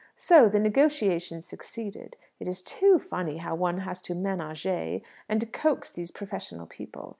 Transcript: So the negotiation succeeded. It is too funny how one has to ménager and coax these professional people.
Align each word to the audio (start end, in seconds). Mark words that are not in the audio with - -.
So 0.17 0.49
the 0.49 0.57
negotiation 0.57 1.43
succeeded. 1.43 2.15
It 2.39 2.47
is 2.47 2.63
too 2.63 2.97
funny 2.97 3.37
how 3.37 3.53
one 3.53 3.81
has 3.81 4.01
to 4.01 4.15
ménager 4.15 5.03
and 5.29 5.53
coax 5.53 5.91
these 5.91 6.09
professional 6.09 6.65
people. 6.65 7.09